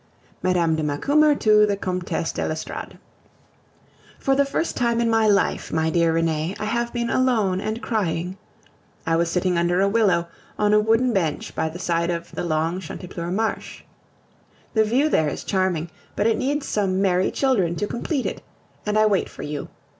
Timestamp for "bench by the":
11.13-11.77